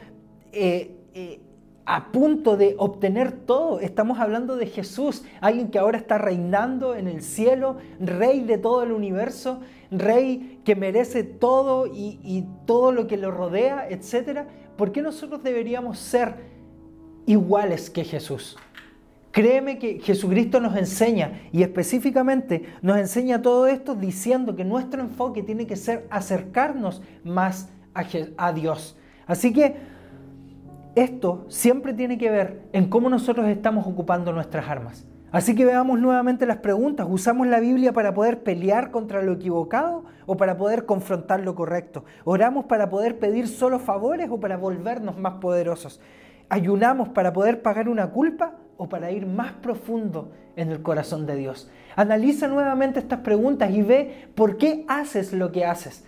eh, 0.52 0.96
eh, 1.12 1.40
a 1.86 2.10
punto 2.10 2.56
de 2.56 2.74
obtener 2.78 3.32
todo? 3.32 3.80
Estamos 3.80 4.18
hablando 4.18 4.56
de 4.56 4.66
Jesús, 4.66 5.24
alguien 5.40 5.68
que 5.68 5.78
ahora 5.78 5.96
está 5.96 6.18
reinando 6.18 6.96
en 6.96 7.06
el 7.06 7.22
cielo, 7.22 7.76
rey 8.00 8.40
de 8.40 8.58
todo 8.58 8.82
el 8.82 8.92
universo, 8.92 9.60
rey 9.90 10.60
que 10.64 10.74
merece 10.74 11.22
todo 11.22 11.86
y, 11.86 12.44
todo 12.66 12.90
lo 12.90 13.06
que 13.06 13.16
lo 13.16 13.30
rodea, 13.30 13.86
etc. 13.88 14.40
¿Por 14.76 14.90
qué 14.90 15.00
nosotros 15.00 15.42
deberíamos 15.44 15.98
ser 15.98 16.34
iguales 17.24 17.88
que 17.88 18.04
Jesús? 18.04 18.56
Créeme 19.30 19.78
que 19.78 20.00
Jesucristo 20.00 20.60
nos 20.60 20.76
enseña 20.76 21.42
y 21.52 21.62
específicamente 21.62 22.64
nos 22.82 22.96
enseña 22.96 23.42
todo 23.42 23.66
esto 23.66 23.94
diciendo 23.94 24.56
que 24.56 24.64
nuestro 24.64 25.02
enfoque 25.02 25.42
tiene 25.42 25.66
que 25.66 25.76
ser 25.76 26.06
acercarnos 26.10 27.02
más 27.22 27.68
a, 28.38 28.52
Dios. 28.52 28.96
Así 29.26 29.52
que 29.52 29.76
esto 30.96 31.44
siempre 31.48 31.92
tiene 31.94 32.18
que 32.18 32.30
ver 32.30 32.62
en 32.72 32.88
cómo 32.88 33.08
nosotros 33.08 33.46
estamos 33.48 33.86
ocupando 33.86 34.32
nuestras 34.32 34.68
armas. 34.68 35.06
Así 35.30 35.54
que 35.54 35.66
veamos 35.66 36.00
nuevamente 36.00 36.46
las 36.46 36.56
preguntas. 36.58 37.06
¿Usamos 37.10 37.46
la 37.46 37.60
Biblia 37.60 37.92
para 37.92 38.14
poder 38.14 38.42
pelear 38.42 38.90
contra 38.90 39.22
lo 39.22 39.32
equivocado 39.32 40.04
o 40.24 40.38
para 40.38 40.56
poder 40.56 40.86
confrontar 40.86 41.40
lo 41.40 41.54
correcto? 41.54 42.06
¿Oramos 42.24 42.64
para 42.64 42.88
poder 42.88 43.18
pedir 43.18 43.46
solo 43.46 43.78
favores 43.78 44.30
o 44.30 44.40
para 44.40 44.56
volvernos 44.56 45.18
más 45.18 45.34
poderosos? 45.34 46.00
¿Ayunamos 46.48 47.10
para 47.10 47.34
poder 47.34 47.60
pagar 47.60 47.90
una 47.90 48.10
culpa 48.10 48.54
o 48.78 48.88
para 48.88 49.10
ir 49.10 49.26
más 49.26 49.52
profundo 49.52 50.30
en 50.56 50.70
el 50.70 50.80
corazón 50.80 51.26
de 51.26 51.36
Dios? 51.36 51.70
Analiza 51.96 52.48
nuevamente 52.48 53.00
estas 53.00 53.20
preguntas 53.20 53.70
y 53.70 53.82
ve 53.82 54.28
por 54.34 54.56
qué 54.56 54.86
haces 54.88 55.34
lo 55.34 55.52
que 55.52 55.66
haces. 55.66 56.06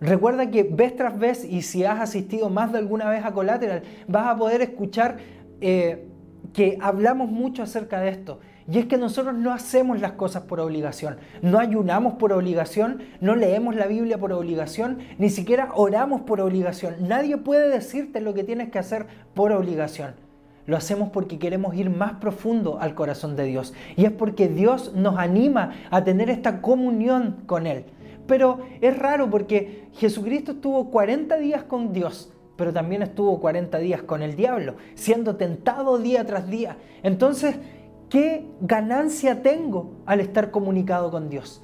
Recuerda 0.00 0.50
que 0.50 0.62
vez 0.62 0.94
tras 0.94 1.18
vez, 1.18 1.44
y 1.44 1.62
si 1.62 1.84
has 1.84 2.00
asistido 2.00 2.50
más 2.50 2.72
de 2.72 2.78
alguna 2.78 3.08
vez 3.08 3.24
a 3.24 3.32
Collateral, 3.32 3.82
vas 4.06 4.26
a 4.26 4.36
poder 4.36 4.60
escuchar 4.60 5.16
eh, 5.60 6.06
que 6.52 6.78
hablamos 6.80 7.30
mucho 7.30 7.62
acerca 7.62 8.00
de 8.00 8.10
esto. 8.10 8.40
Y 8.68 8.78
es 8.78 8.86
que 8.86 8.98
nosotros 8.98 9.34
no 9.34 9.52
hacemos 9.52 10.00
las 10.00 10.12
cosas 10.12 10.42
por 10.42 10.58
obligación, 10.58 11.18
no 11.40 11.60
ayunamos 11.60 12.14
por 12.14 12.32
obligación, 12.32 13.02
no 13.20 13.36
leemos 13.36 13.76
la 13.76 13.86
Biblia 13.86 14.18
por 14.18 14.32
obligación, 14.32 14.98
ni 15.18 15.30
siquiera 15.30 15.68
oramos 15.74 16.22
por 16.22 16.40
obligación. 16.40 16.96
Nadie 17.06 17.36
puede 17.36 17.68
decirte 17.68 18.20
lo 18.20 18.34
que 18.34 18.42
tienes 18.42 18.70
que 18.70 18.80
hacer 18.80 19.06
por 19.34 19.52
obligación. 19.52 20.14
Lo 20.66 20.76
hacemos 20.76 21.10
porque 21.10 21.38
queremos 21.38 21.76
ir 21.76 21.90
más 21.90 22.14
profundo 22.14 22.78
al 22.80 22.96
corazón 22.96 23.36
de 23.36 23.44
Dios. 23.44 23.72
Y 23.96 24.04
es 24.04 24.10
porque 24.10 24.48
Dios 24.48 24.92
nos 24.94 25.16
anima 25.16 25.70
a 25.90 26.02
tener 26.02 26.28
esta 26.28 26.60
comunión 26.60 27.36
con 27.46 27.68
Él. 27.68 27.84
Pero 28.26 28.60
es 28.80 28.96
raro 28.98 29.30
porque 29.30 29.88
Jesucristo 29.92 30.52
estuvo 30.52 30.90
40 30.90 31.36
días 31.36 31.64
con 31.64 31.92
Dios, 31.92 32.32
pero 32.56 32.72
también 32.72 33.02
estuvo 33.02 33.40
40 33.40 33.78
días 33.78 34.02
con 34.02 34.22
el 34.22 34.36
diablo, 34.36 34.76
siendo 34.94 35.36
tentado 35.36 35.98
día 35.98 36.24
tras 36.26 36.48
día. 36.48 36.78
Entonces, 37.02 37.56
¿qué 38.08 38.46
ganancia 38.60 39.42
tengo 39.42 39.92
al 40.06 40.20
estar 40.20 40.50
comunicado 40.50 41.10
con 41.10 41.28
Dios? 41.28 41.62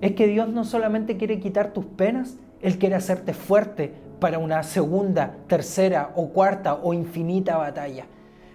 Es 0.00 0.12
que 0.12 0.26
Dios 0.26 0.48
no 0.48 0.64
solamente 0.64 1.16
quiere 1.16 1.40
quitar 1.40 1.72
tus 1.72 1.84
penas, 1.84 2.38
Él 2.60 2.78
quiere 2.78 2.94
hacerte 2.94 3.34
fuerte 3.34 3.92
para 4.18 4.38
una 4.38 4.62
segunda, 4.62 5.36
tercera 5.48 6.12
o 6.14 6.28
cuarta 6.28 6.74
o 6.74 6.94
infinita 6.94 7.56
batalla. 7.56 8.06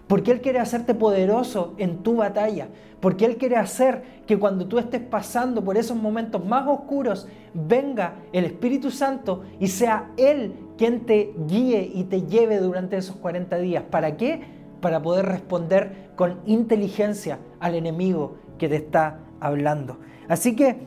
Porque 0.07 0.31
Él 0.31 0.41
quiere 0.41 0.59
hacerte 0.59 0.93
poderoso 0.95 1.73
en 1.77 2.03
tu 2.03 2.17
batalla. 2.17 2.69
Porque 2.99 3.25
Él 3.25 3.37
quiere 3.37 3.57
hacer 3.57 4.03
que 4.25 4.39
cuando 4.39 4.67
tú 4.67 4.79
estés 4.79 5.01
pasando 5.01 5.63
por 5.63 5.77
esos 5.77 5.97
momentos 5.97 6.43
más 6.45 6.67
oscuros, 6.67 7.27
venga 7.53 8.15
el 8.31 8.45
Espíritu 8.45 8.89
Santo 8.89 9.43
y 9.59 9.67
sea 9.67 10.11
Él 10.17 10.53
quien 10.77 11.05
te 11.05 11.33
guíe 11.47 11.91
y 11.93 12.05
te 12.05 12.23
lleve 12.23 12.59
durante 12.59 12.97
esos 12.97 13.17
40 13.17 13.57
días. 13.57 13.83
¿Para 13.89 14.15
qué? 14.17 14.41
Para 14.81 15.01
poder 15.01 15.25
responder 15.25 16.11
con 16.15 16.39
inteligencia 16.45 17.39
al 17.59 17.75
enemigo 17.75 18.37
que 18.57 18.69
te 18.69 18.77
está 18.77 19.19
hablando. 19.39 19.97
Así 20.27 20.55
que 20.55 20.77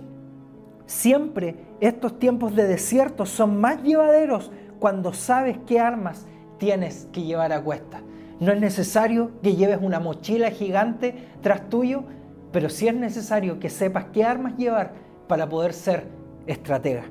siempre 0.86 1.56
estos 1.80 2.18
tiempos 2.18 2.54
de 2.56 2.66
desierto 2.66 3.26
son 3.26 3.60
más 3.60 3.82
llevaderos 3.82 4.50
cuando 4.78 5.12
sabes 5.12 5.58
qué 5.66 5.78
armas 5.78 6.26
tienes 6.58 7.08
que 7.12 7.22
llevar 7.22 7.52
a 7.52 7.62
cuesta. 7.62 8.02
No 8.40 8.52
es 8.52 8.60
necesario 8.60 9.32
que 9.42 9.54
lleves 9.54 9.80
una 9.82 10.00
mochila 10.00 10.50
gigante 10.50 11.14
tras 11.42 11.68
tuyo, 11.68 12.04
pero 12.52 12.70
sí 12.70 12.88
es 12.88 12.94
necesario 12.94 13.60
que 13.60 13.68
sepas 13.68 14.06
qué 14.14 14.24
armas 14.24 14.56
llevar 14.56 14.94
para 15.28 15.46
poder 15.46 15.74
ser 15.74 16.06
estratega. 16.46 17.04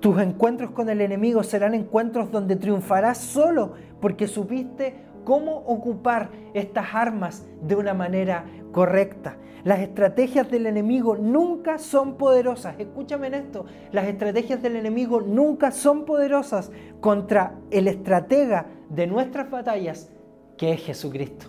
Tus 0.00 0.20
encuentros 0.20 0.70
con 0.72 0.90
el 0.90 1.00
enemigo 1.00 1.42
serán 1.42 1.74
encuentros 1.74 2.30
donde 2.30 2.54
triunfarás 2.54 3.16
solo 3.16 3.72
porque 3.98 4.28
supiste 4.28 4.94
cómo 5.24 5.56
ocupar 5.56 6.28
estas 6.52 6.94
armas 6.94 7.46
de 7.62 7.74
una 7.74 7.94
manera 7.94 8.44
correcta. 8.70 9.38
Las 9.64 9.80
estrategias 9.80 10.50
del 10.50 10.66
enemigo 10.66 11.16
nunca 11.16 11.78
son 11.78 12.16
poderosas. 12.16 12.74
Escúchame 12.78 13.28
en 13.28 13.34
esto. 13.34 13.64
Las 13.90 14.06
estrategias 14.06 14.62
del 14.62 14.76
enemigo 14.76 15.22
nunca 15.22 15.70
son 15.70 16.04
poderosas 16.04 16.70
contra 17.00 17.54
el 17.70 17.88
estratega 17.88 18.66
de 18.90 19.06
nuestras 19.06 19.50
batallas 19.50 20.10
que 20.58 20.72
es 20.72 20.82
Jesucristo. 20.82 21.46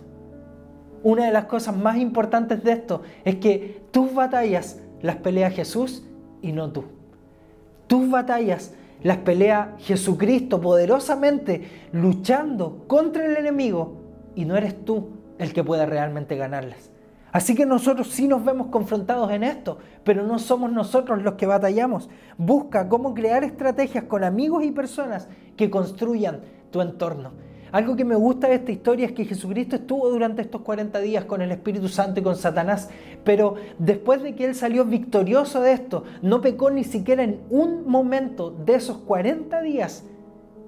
Una 1.02 1.26
de 1.26 1.32
las 1.32 1.44
cosas 1.44 1.76
más 1.76 1.98
importantes 1.98 2.64
de 2.64 2.72
esto 2.72 3.02
es 3.24 3.36
que 3.36 3.82
tus 3.90 4.14
batallas 4.14 4.80
las 5.02 5.16
pelea 5.16 5.50
Jesús 5.50 6.06
y 6.40 6.52
no 6.52 6.70
tú. 6.72 6.84
Tus 7.86 8.08
batallas 8.10 8.74
las 9.02 9.18
pelea 9.18 9.74
Jesucristo 9.78 10.60
poderosamente 10.60 11.88
luchando 11.92 12.84
contra 12.86 13.26
el 13.26 13.36
enemigo 13.36 14.00
y 14.34 14.44
no 14.44 14.56
eres 14.56 14.84
tú 14.84 15.08
el 15.38 15.52
que 15.52 15.64
puede 15.64 15.86
realmente 15.86 16.36
ganarlas. 16.36 16.90
Así 17.32 17.54
que 17.54 17.64
nosotros 17.64 18.08
sí 18.08 18.26
nos 18.26 18.44
vemos 18.44 18.68
confrontados 18.68 19.30
en 19.30 19.44
esto, 19.44 19.78
pero 20.04 20.24
no 20.24 20.38
somos 20.38 20.72
nosotros 20.72 21.22
los 21.22 21.34
que 21.34 21.46
batallamos. 21.46 22.10
Busca 22.36 22.88
cómo 22.88 23.14
crear 23.14 23.44
estrategias 23.44 24.04
con 24.04 24.24
amigos 24.24 24.64
y 24.64 24.72
personas 24.72 25.28
que 25.56 25.70
construyan 25.70 26.40
tu 26.70 26.80
entorno. 26.80 27.32
Algo 27.72 27.94
que 27.94 28.04
me 28.04 28.16
gusta 28.16 28.48
de 28.48 28.56
esta 28.56 28.72
historia 28.72 29.06
es 29.06 29.12
que 29.12 29.24
Jesucristo 29.24 29.76
estuvo 29.76 30.08
durante 30.10 30.42
estos 30.42 30.62
40 30.62 30.98
días 31.00 31.24
con 31.24 31.40
el 31.40 31.52
Espíritu 31.52 31.88
Santo 31.88 32.20
y 32.20 32.22
con 32.22 32.36
Satanás, 32.36 32.90
pero 33.24 33.54
después 33.78 34.22
de 34.22 34.34
que 34.34 34.46
él 34.46 34.54
salió 34.54 34.84
victorioso 34.84 35.60
de 35.60 35.72
esto, 35.72 36.04
no 36.22 36.40
pecó 36.40 36.70
ni 36.70 36.84
siquiera 36.84 37.22
en 37.22 37.40
un 37.50 37.86
momento 37.86 38.50
de 38.50 38.74
esos 38.74 38.98
40 38.98 39.62
días. 39.62 40.04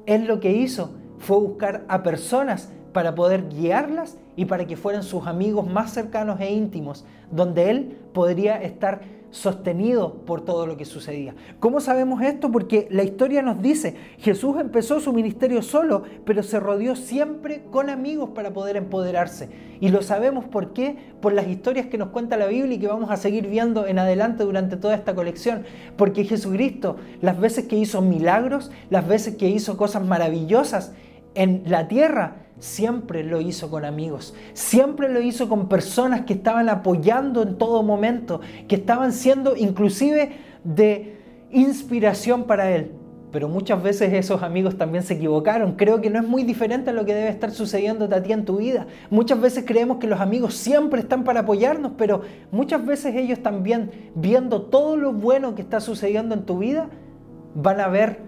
Él 0.07 0.27
lo 0.27 0.39
que 0.39 0.53
hizo 0.53 0.95
fue 1.19 1.39
buscar 1.39 1.85
a 1.89 2.03
personas 2.03 2.71
para 2.93 3.15
poder 3.15 3.49
guiarlas 3.49 4.19
y 4.37 4.45
para 4.45 4.67
que 4.67 4.77
fueran 4.77 5.03
sus 5.03 5.27
amigos 5.27 5.67
más 5.67 5.93
cercanos 5.93 6.41
e 6.41 6.53
íntimos, 6.53 7.05
donde 7.31 7.71
él 7.71 7.99
podría 8.13 8.63
estar 8.63 9.01
sostenido 9.33 10.13
por 10.27 10.43
todo 10.43 10.67
lo 10.67 10.77
que 10.77 10.85
sucedía. 10.85 11.35
¿Cómo 11.59 11.81
sabemos 11.81 12.23
esto? 12.23 12.53
Porque 12.53 12.87
la 12.91 13.03
historia 13.03 13.43
nos 13.43 13.61
dice, 13.61 13.97
Jesús 14.19 14.57
empezó 14.61 15.01
su 15.01 15.13
ministerio 15.13 15.63
solo, 15.63 16.05
pero 16.25 16.43
se 16.43 16.61
rodeó 16.61 16.95
siempre 16.95 17.65
con 17.71 17.91
amigos 17.91 18.31
para 18.31 18.53
poder 18.53 18.77
empoderarse. 18.77 19.49
Y 19.81 19.89
lo 19.89 20.03
sabemos 20.03 20.45
por 20.45 20.75
qué, 20.75 20.97
por 21.21 21.33
las 21.33 21.49
historias 21.49 21.87
que 21.87 21.99
nos 21.99 22.11
cuenta 22.11 22.37
la 22.37 22.47
Biblia 22.47 22.77
y 22.77 22.79
que 22.79 22.87
vamos 22.87 23.11
a 23.11 23.17
seguir 23.17 23.49
viendo 23.49 23.87
en 23.87 23.99
adelante 23.99 24.45
durante 24.45 24.77
toda 24.77 24.95
esta 24.95 25.15
colección. 25.15 25.65
Porque 25.97 26.25
Jesucristo, 26.25 26.97
las 27.23 27.41
veces 27.41 27.65
que 27.65 27.77
hizo 27.77 28.03
milagros, 28.03 28.71
las 28.91 29.09
veces 29.09 29.37
que 29.37 29.49
hizo 29.49 29.77
cosas 29.79 30.05
maravillosas 30.05 30.93
en 31.35 31.63
la 31.67 31.89
tierra, 31.89 32.42
siempre 32.63 33.25
lo 33.25 33.41
hizo 33.41 33.71
con 33.71 33.85
amigos, 33.85 34.35
siempre 34.53 35.09
lo 35.09 35.21
hizo 35.21 35.49
con 35.49 35.69
personas 35.69 36.21
que 36.23 36.35
estaban 36.35 36.69
apoyando 36.69 37.43
en 37.43 37.59
todo 37.59 37.83
momento, 37.83 38.41
que 38.69 38.77
estaban 38.77 39.13
siendo 39.13 39.57
inclusive 39.57 40.37
de 40.63 41.17
inspiración 41.51 42.45
para 42.45 42.71
él. 42.71 42.93
Pero 43.33 43.49
muchas 43.49 43.83
veces 43.83 44.13
esos 44.13 44.45
amigos 44.45 44.79
también 44.79 45.03
se 45.03 45.15
equivocaron. 45.15 45.73
Creo 45.73 46.01
que 46.01 46.09
no 46.09 46.21
es 46.21 46.29
muy 46.29 46.45
diferente 46.45 46.91
a 46.91 46.93
lo 46.93 47.05
que 47.05 47.15
debe 47.15 47.31
estar 47.31 47.51
sucediendo 47.51 48.05
a 48.05 48.23
ti 48.23 48.33
en 48.33 48.45
tu 48.45 48.59
vida. 48.59 48.87
Muchas 49.11 49.41
veces 49.41 49.65
creemos 49.67 49.97
que 49.97 50.07
los 50.07 50.21
amigos 50.21 50.55
siempre 50.55 51.01
están 51.01 51.25
para 51.25 51.41
apoyarnos, 51.41 51.93
pero 51.99 52.21
muchas 52.53 52.87
veces 52.87 53.17
ellos 53.17 53.43
también, 53.43 53.91
viendo 54.15 54.63
todo 54.63 54.97
lo 54.97 55.13
bueno 55.13 55.57
que 55.57 55.63
está 55.63 55.81
sucediendo 55.81 56.35
en 56.35 56.45
tu 56.45 56.59
vida, 56.59 56.91
van 57.57 57.81
a 57.81 57.89
ver 57.89 58.21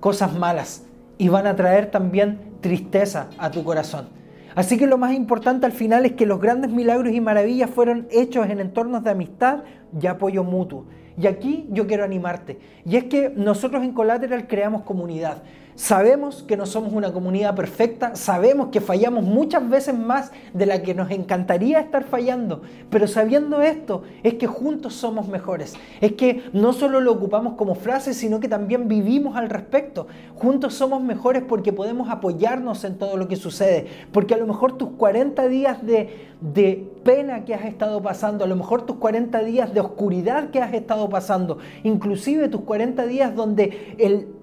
cosas 0.00 0.34
malas 0.34 0.84
y 1.18 1.28
van 1.28 1.46
a 1.46 1.56
traer 1.56 1.90
también 1.90 2.38
tristeza 2.60 3.28
a 3.38 3.50
tu 3.50 3.64
corazón. 3.64 4.08
Así 4.54 4.78
que 4.78 4.86
lo 4.86 4.98
más 4.98 5.12
importante 5.12 5.66
al 5.66 5.72
final 5.72 6.06
es 6.06 6.12
que 6.12 6.26
los 6.26 6.40
grandes 6.40 6.70
milagros 6.70 7.12
y 7.12 7.20
maravillas 7.20 7.70
fueron 7.70 8.08
hechos 8.10 8.48
en 8.48 8.60
entornos 8.60 9.04
de 9.04 9.10
amistad 9.10 9.60
y 10.00 10.06
apoyo 10.06 10.42
mutuo. 10.42 10.86
Y 11.16 11.26
aquí 11.26 11.66
yo 11.70 11.86
quiero 11.86 12.04
animarte. 12.04 12.58
Y 12.84 12.96
es 12.96 13.04
que 13.04 13.30
nosotros 13.30 13.82
en 13.82 13.92
Collateral 13.92 14.46
creamos 14.46 14.82
comunidad. 14.82 15.42
Sabemos 15.78 16.42
que 16.42 16.56
no 16.56 16.66
somos 16.66 16.92
una 16.92 17.12
comunidad 17.12 17.54
perfecta, 17.54 18.16
sabemos 18.16 18.70
que 18.70 18.80
fallamos 18.80 19.22
muchas 19.22 19.70
veces 19.70 19.96
más 19.96 20.32
de 20.52 20.66
la 20.66 20.82
que 20.82 20.92
nos 20.92 21.08
encantaría 21.12 21.78
estar 21.78 22.02
fallando, 22.02 22.62
pero 22.90 23.06
sabiendo 23.06 23.62
esto 23.62 24.02
es 24.24 24.34
que 24.34 24.48
juntos 24.48 24.94
somos 24.94 25.28
mejores, 25.28 25.76
es 26.00 26.14
que 26.14 26.42
no 26.52 26.72
solo 26.72 27.00
lo 27.00 27.12
ocupamos 27.12 27.54
como 27.54 27.76
frase, 27.76 28.12
sino 28.12 28.40
que 28.40 28.48
también 28.48 28.88
vivimos 28.88 29.36
al 29.36 29.50
respecto. 29.50 30.08
Juntos 30.34 30.74
somos 30.74 31.00
mejores 31.00 31.44
porque 31.44 31.72
podemos 31.72 32.10
apoyarnos 32.10 32.82
en 32.82 32.98
todo 32.98 33.16
lo 33.16 33.28
que 33.28 33.36
sucede, 33.36 33.86
porque 34.10 34.34
a 34.34 34.38
lo 34.38 34.48
mejor 34.48 34.76
tus 34.76 34.88
40 34.90 35.46
días 35.46 35.86
de, 35.86 36.26
de 36.40 36.90
pena 37.04 37.44
que 37.44 37.54
has 37.54 37.64
estado 37.64 38.02
pasando, 38.02 38.42
a 38.42 38.48
lo 38.48 38.56
mejor 38.56 38.82
tus 38.82 38.96
40 38.96 39.44
días 39.44 39.72
de 39.72 39.78
oscuridad 39.78 40.50
que 40.50 40.60
has 40.60 40.74
estado 40.74 41.08
pasando, 41.08 41.58
inclusive 41.84 42.48
tus 42.48 42.62
40 42.62 43.06
días 43.06 43.36
donde 43.36 43.94
el 43.98 44.37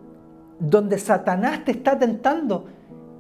donde 0.70 0.98
Satanás 0.98 1.64
te 1.66 1.72
está 1.72 1.98
tentando, 1.98 2.66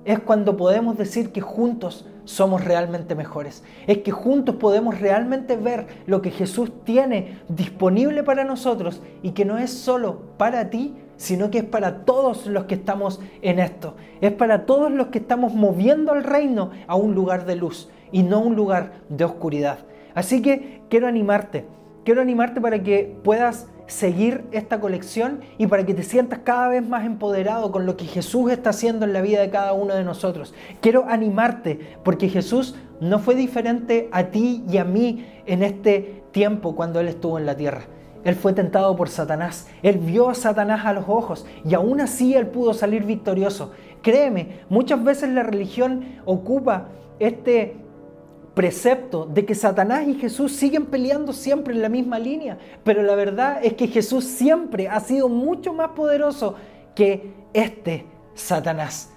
es 0.04 0.20
cuando 0.20 0.56
podemos 0.56 0.98
decir 0.98 1.32
que 1.32 1.42
juntos 1.42 2.06
somos 2.26 2.64
realmente 2.64 3.16
mejores. 3.16 3.64
Es 3.88 4.00
que 4.00 4.12
juntos 4.12 4.56
podemos 4.56 5.00
realmente 5.00 5.56
ver 5.56 5.88
lo 6.06 6.22
que 6.22 6.32
Jesús 6.32 6.72
tiene 6.84 7.40
disponible 7.50 8.24
para 8.24 8.44
nosotros 8.44 9.02
y 9.24 9.32
que 9.32 9.46
no 9.46 9.58
es 9.58 9.72
solo 9.72 10.22
para 10.38 10.70
ti, 10.70 10.96
sino 11.18 11.50
que 11.50 11.60
es 11.60 11.64
para 11.64 12.06
todos 12.06 12.46
los 12.48 12.66
que 12.66 12.76
estamos 12.76 13.20
en 13.42 13.60
esto. 13.60 13.96
Es 14.22 14.32
para 14.32 14.66
todos 14.66 14.92
los 14.92 15.08
que 15.08 15.20
estamos 15.20 15.54
moviendo 15.54 16.12
al 16.12 16.24
reino 16.24 16.72
a 16.88 16.96
un 16.96 17.16
lugar 17.16 17.46
de 17.46 17.56
luz 17.56 17.90
y 18.12 18.24
no 18.24 18.42
un 18.42 18.56
lugar 18.56 18.94
de 19.10 19.26
oscuridad. 19.26 19.80
Así 20.14 20.42
que 20.42 20.82
quiero 20.90 21.08
animarte, 21.08 21.66
quiero 22.04 22.22
animarte 22.22 22.62
para 22.62 22.82
que 22.82 23.16
puedas 23.24 23.68
seguir 23.88 24.46
esta 24.52 24.80
colección 24.80 25.42
y 25.58 25.68
para 25.68 25.86
que 25.86 25.94
te 25.94 26.04
sientas 26.04 26.40
cada 26.44 26.70
vez 26.70 26.88
más 26.88 27.06
empoderado 27.06 27.72
con 27.72 27.86
lo 27.86 27.98
que 27.98 28.06
Jesús 28.06 28.52
está 28.52 28.72
haciendo 28.72 29.06
en 29.06 29.14
la 29.14 29.22
vida 29.22 29.42
de 29.42 29.50
cada 29.50 29.74
uno 29.74 29.94
de 29.94 30.04
nosotros. 30.04 30.54
Quiero 30.82 31.06
animarte 31.08 31.98
porque 32.04 32.30
Jesús 32.30 32.76
no 33.00 33.20
fue 33.20 33.36
diferente 33.36 34.10
a 34.12 34.26
ti 34.26 34.64
y 34.70 34.78
a 34.78 34.84
mí 34.86 35.26
en 35.46 35.64
este 35.64 36.24
tiempo 36.32 36.76
cuando 36.76 37.00
Él 37.00 37.08
estuvo 37.08 37.38
en 37.38 37.46
la 37.46 37.56
tierra. 37.56 37.82
Él 38.24 38.36
fue 38.36 38.54
tentado 38.54 38.96
por 38.96 39.08
Satanás. 39.08 39.68
Él 39.84 40.00
vio 40.00 40.30
a 40.30 40.34
Satanás 40.34 40.86
a 40.86 40.94
los 40.94 41.06
ojos 41.08 41.46
y 41.64 41.76
aún 41.76 42.02
así 42.02 42.34
Él 42.34 42.48
pudo 42.48 42.74
salir 42.74 43.04
victorioso. 43.04 43.72
Créeme, 44.02 44.62
muchas 44.68 45.04
veces 45.04 45.30
la 45.30 45.44
religión 45.44 46.06
ocupa 46.26 46.88
este 47.20 47.85
precepto 48.56 49.26
de 49.26 49.46
que 49.46 49.54
Satanás 49.54 50.08
y 50.08 50.16
Jesús 50.16 50.54
siguen 50.54 50.86
peleando 50.86 51.34
siempre 51.34 51.76
en 51.76 51.82
la 51.82 51.90
misma 51.90 52.18
línea, 52.18 52.58
pero 52.84 53.04
la 53.04 53.16
verdad 53.16 53.60
es 53.62 53.74
que 53.74 53.88
Jesús 53.88 54.24
siempre 54.24 54.88
ha 54.88 55.00
sido 55.02 55.30
mucho 55.30 55.74
más 55.74 55.90
poderoso 55.90 56.56
que 56.96 57.34
este 57.54 58.06
Satanás. 58.34 59.12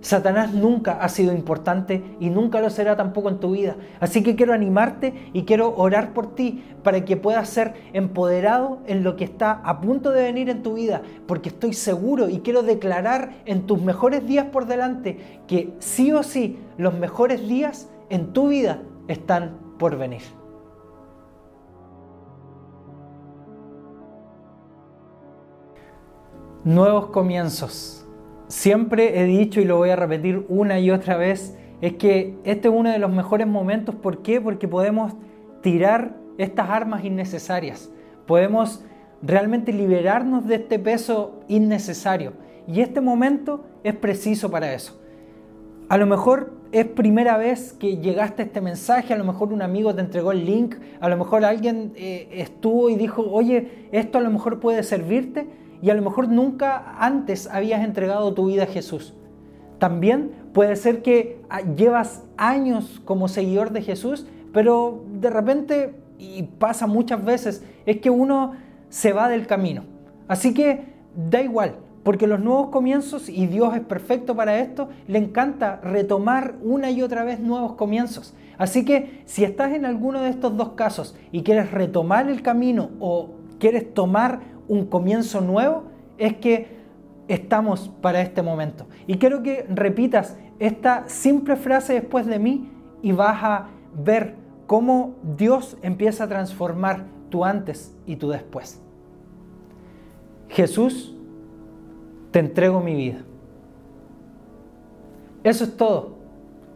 Satanás 0.00 0.54
nunca 0.54 0.92
ha 1.02 1.08
sido 1.10 1.34
importante 1.34 2.02
y 2.20 2.30
nunca 2.30 2.60
lo 2.60 2.70
será 2.70 2.96
tampoco 2.96 3.28
en 3.28 3.38
tu 3.38 3.52
vida. 3.52 3.76
Así 4.00 4.22
que 4.22 4.34
quiero 4.34 4.54
animarte 4.54 5.30
y 5.34 5.44
quiero 5.44 5.76
orar 5.76 6.14
por 6.14 6.34
ti 6.34 6.64
para 6.82 7.04
que 7.04 7.18
puedas 7.18 7.50
ser 7.50 7.74
empoderado 7.92 8.78
en 8.86 9.04
lo 9.04 9.16
que 9.16 9.24
está 9.24 9.52
a 9.62 9.80
punto 9.82 10.10
de 10.10 10.22
venir 10.22 10.48
en 10.48 10.62
tu 10.62 10.74
vida, 10.74 11.02
porque 11.26 11.50
estoy 11.50 11.74
seguro 11.74 12.30
y 12.30 12.40
quiero 12.40 12.62
declarar 12.62 13.42
en 13.44 13.66
tus 13.66 13.82
mejores 13.82 14.26
días 14.26 14.46
por 14.46 14.66
delante 14.66 15.18
que 15.46 15.74
sí 15.80 16.12
o 16.12 16.22
sí 16.22 16.58
los 16.78 16.94
mejores 16.94 17.46
días 17.46 17.89
en 18.10 18.32
tu 18.32 18.48
vida 18.48 18.82
están 19.08 19.56
por 19.78 19.96
venir. 19.96 20.22
Nuevos 26.64 27.06
comienzos. 27.06 28.06
Siempre 28.48 29.20
he 29.20 29.24
dicho 29.24 29.60
y 29.60 29.64
lo 29.64 29.78
voy 29.78 29.90
a 29.90 29.96
repetir 29.96 30.44
una 30.48 30.78
y 30.80 30.90
otra 30.90 31.16
vez, 31.16 31.56
es 31.80 31.94
que 31.94 32.36
este 32.44 32.68
es 32.68 32.74
uno 32.74 32.90
de 32.90 32.98
los 32.98 33.10
mejores 33.10 33.46
momentos. 33.46 33.94
¿Por 33.94 34.18
qué? 34.18 34.40
Porque 34.40 34.68
podemos 34.68 35.14
tirar 35.62 36.16
estas 36.36 36.68
armas 36.68 37.04
innecesarias. 37.04 37.90
Podemos 38.26 38.84
realmente 39.22 39.72
liberarnos 39.72 40.46
de 40.46 40.56
este 40.56 40.78
peso 40.78 41.40
innecesario. 41.48 42.34
Y 42.66 42.80
este 42.80 43.00
momento 43.00 43.64
es 43.82 43.94
preciso 43.94 44.50
para 44.50 44.74
eso. 44.74 45.00
A 45.88 45.96
lo 45.96 46.06
mejor 46.06 46.59
es 46.72 46.86
primera 46.86 47.36
vez 47.36 47.72
que 47.72 47.96
llegaste 47.96 48.42
a 48.42 48.44
este 48.44 48.60
mensaje, 48.60 49.12
a 49.12 49.18
lo 49.18 49.24
mejor 49.24 49.52
un 49.52 49.62
amigo 49.62 49.94
te 49.94 50.00
entregó 50.00 50.32
el 50.32 50.44
link, 50.44 50.76
a 51.00 51.08
lo 51.08 51.16
mejor 51.16 51.44
alguien 51.44 51.92
eh, 51.96 52.28
estuvo 52.32 52.90
y 52.90 52.94
dijo, 52.94 53.22
oye, 53.30 53.88
esto 53.92 54.18
a 54.18 54.20
lo 54.20 54.30
mejor 54.30 54.60
puede 54.60 54.82
servirte 54.82 55.48
y 55.82 55.90
a 55.90 55.94
lo 55.94 56.02
mejor 56.02 56.28
nunca 56.28 56.96
antes 56.98 57.48
habías 57.48 57.84
entregado 57.84 58.34
tu 58.34 58.46
vida 58.46 58.64
a 58.64 58.66
Jesús. 58.66 59.14
También 59.78 60.30
puede 60.52 60.76
ser 60.76 61.02
que 61.02 61.40
ah, 61.48 61.62
llevas 61.62 62.24
años 62.36 63.00
como 63.04 63.28
seguidor 63.28 63.72
de 63.72 63.82
Jesús, 63.82 64.26
pero 64.52 65.04
de 65.20 65.30
repente, 65.30 65.94
y 66.18 66.42
pasa 66.42 66.86
muchas 66.86 67.24
veces, 67.24 67.64
es 67.86 67.96
que 67.96 68.10
uno 68.10 68.52
se 68.90 69.12
va 69.12 69.28
del 69.28 69.46
camino. 69.46 69.84
Así 70.28 70.54
que 70.54 70.84
da 71.16 71.40
igual, 71.40 71.76
porque 72.02 72.26
los 72.26 72.40
nuevos 72.40 72.68
comienzos, 72.70 73.28
y 73.28 73.46
Dios 73.46 73.74
es 73.74 73.82
perfecto 73.82 74.34
para 74.34 74.58
esto, 74.58 74.88
le 75.06 75.18
encanta 75.18 75.80
retomar 75.82 76.54
una 76.62 76.90
y 76.90 77.02
otra 77.02 77.24
vez 77.24 77.40
nuevos 77.40 77.74
comienzos. 77.74 78.34
Así 78.56 78.84
que 78.84 79.22
si 79.26 79.44
estás 79.44 79.72
en 79.72 79.84
alguno 79.84 80.20
de 80.22 80.30
estos 80.30 80.56
dos 80.56 80.70
casos 80.70 81.16
y 81.32 81.42
quieres 81.42 81.70
retomar 81.70 82.28
el 82.28 82.42
camino 82.42 82.90
o 83.00 83.30
quieres 83.58 83.92
tomar 83.92 84.40
un 84.68 84.86
comienzo 84.86 85.40
nuevo, 85.40 85.84
es 86.18 86.36
que 86.36 86.78
estamos 87.28 87.90
para 88.00 88.20
este 88.20 88.42
momento. 88.42 88.86
Y 89.06 89.18
quiero 89.18 89.42
que 89.42 89.66
repitas 89.68 90.36
esta 90.58 91.04
simple 91.08 91.56
frase 91.56 91.94
después 91.94 92.26
de 92.26 92.38
mí 92.38 92.70
y 93.02 93.12
vas 93.12 93.42
a 93.42 93.68
ver 93.94 94.34
cómo 94.66 95.16
Dios 95.36 95.76
empieza 95.82 96.24
a 96.24 96.28
transformar 96.28 97.06
tu 97.30 97.44
antes 97.44 97.96
y 98.06 98.16
tu 98.16 98.30
después. 98.30 98.82
Jesús 100.48 101.16
te 102.30 102.38
entrego 102.38 102.80
mi 102.80 102.94
vida. 102.94 103.22
Eso 105.42 105.64
es 105.64 105.76
todo. 105.76 106.18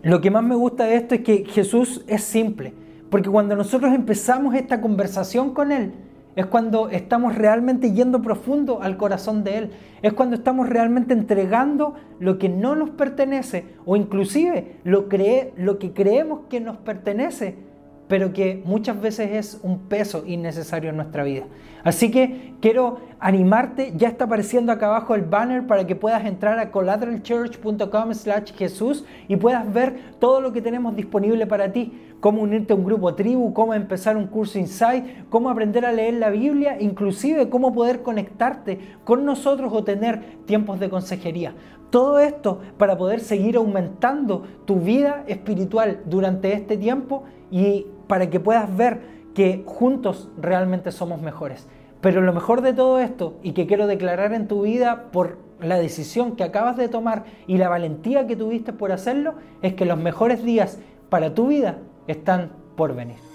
Lo 0.03 0.21
que 0.21 0.31
más 0.31 0.43
me 0.43 0.55
gusta 0.55 0.85
de 0.85 0.97
esto 0.97 1.15
es 1.15 1.23
que 1.23 1.45
Jesús 1.47 2.05
es 2.07 2.23
simple, 2.23 2.75
porque 3.11 3.31
cuando 3.31 3.57
nosotros 3.57 3.93
empezamos 3.95 4.55
esta 4.55 4.81
conversación 4.81 5.55
con 5.55 5.73
Él, 5.73 5.93
es 6.37 6.47
cuando 6.47 6.89
estamos 6.89 7.37
realmente 7.37 7.93
yendo 7.93 8.21
profundo 8.21 8.83
al 8.83 8.97
corazón 8.97 9.45
de 9.45 9.59
Él, 9.59 9.71
es 10.03 10.13
cuando 10.13 10.37
estamos 10.37 10.69
realmente 10.69 11.15
entregando 11.15 11.95
lo 12.19 12.39
que 12.39 12.49
no 12.49 12.75
nos 12.75 12.91
pertenece 12.91 13.65
o 13.87 13.97
inclusive 13.97 14.77
lo, 14.85 15.07
lo 15.57 15.79
que 15.79 15.93
creemos 15.93 16.41
que 16.51 16.61
nos 16.61 16.77
pertenece 16.79 17.57
pero 18.09 18.33
que 18.33 18.63
muchas 18.65 19.01
veces 19.01 19.31
es 19.33 19.61
un 19.63 19.89
peso 19.89 20.25
innecesario 20.27 20.91
en 20.91 20.97
nuestra 20.97 21.25
vida. 21.25 21.45
Así 21.85 22.11
que 22.11 22.55
quiero 22.61 22.99
animarte, 23.21 23.93
ya 23.97 24.09
está 24.09 24.25
apareciendo 24.25 24.73
acá 24.73 24.87
abajo 24.87 25.15
el 25.15 25.23
banner 25.23 25.67
para 25.67 25.87
que 25.87 25.95
puedas 25.95 26.25
entrar 26.25 26.59
a 26.59 26.71
collateralchurch.com 26.71 28.15
slash 28.15 28.53
Jesús 28.55 29.05
y 29.29 29.37
puedas 29.37 29.71
ver 29.73 30.15
todo 30.19 30.41
lo 30.41 30.53
que 30.53 30.63
tenemos 30.63 30.97
disponible 30.97 31.47
para 31.47 31.73
ti, 31.73 31.93
cómo 32.21 32.41
unirte 32.41 32.73
a 32.73 32.77
un 32.77 32.85
grupo 32.85 33.15
tribu, 33.15 33.53
cómo 33.53 33.75
empezar 33.75 34.17
un 34.17 34.27
curso 34.27 34.59
Insight, 34.59 35.29
cómo 35.29 35.51
aprender 35.51 35.85
a 35.85 35.93
leer 35.93 36.15
la 36.15 36.31
Biblia, 36.31 36.79
inclusive 36.81 37.51
cómo 37.51 37.75
poder 37.75 38.03
conectarte 38.03 38.81
con 39.05 39.27
nosotros 39.27 39.71
o 39.75 39.85
tener 39.85 40.39
tiempos 40.47 40.81
de 40.81 40.89
consejería. 40.89 41.55
Todo 41.91 42.19
esto 42.19 42.61
para 42.79 42.97
poder 42.97 43.21
seguir 43.21 43.57
aumentando 43.57 44.43
tu 44.65 44.77
vida 44.77 45.23
espiritual 45.29 46.01
durante 46.07 46.53
este 46.53 46.77
tiempo 46.77 47.25
y 47.51 47.87
para 48.07 48.31
que 48.31 48.41
puedas 48.41 48.75
ver 48.77 49.01
que 49.35 49.63
juntos 49.67 50.31
realmente 50.39 50.93
somos 50.93 51.21
mejores. 51.21 51.67
Pero 52.01 52.21
lo 52.21 52.33
mejor 52.33 52.61
de 52.61 52.73
todo 52.73 53.01
esto 53.01 53.39
y 53.43 53.53
que 53.53 53.67
quiero 53.67 53.87
declarar 53.87 54.33
en 54.33 54.47
tu 54.47 54.63
vida 54.63 55.11
por 55.11 55.39
la 55.61 55.79
decisión 55.79 56.37
que 56.37 56.45
acabas 56.45 56.77
de 56.77 56.89
tomar 56.89 57.25
y 57.47 57.59
la 57.59 57.69
valentía 57.69 58.27
que 58.27 58.37
tuviste 58.37 58.73
por 58.73 58.93
hacerlo 58.93 59.35
es 59.63 59.75
que 59.75 59.87
los 59.87 59.99
mejores 59.99 60.45
días 60.45 60.79
para 61.09 61.35
tu 61.35 61.49
vida 61.49 61.79
están 62.07 62.53
por 62.77 62.95
venir. 62.95 63.34